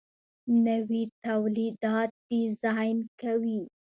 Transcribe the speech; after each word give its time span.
نوي 0.65 1.03
تولیدات 1.25 2.09
ډیزاین 2.29 2.97
کوي. 3.21 3.59